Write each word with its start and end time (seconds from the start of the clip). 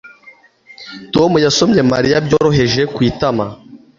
Tom 1.13 1.31
yasomye 1.45 1.81
Mariya 1.91 2.17
byoroheje 2.25 2.81
ku 2.93 2.99
itama 3.09 3.45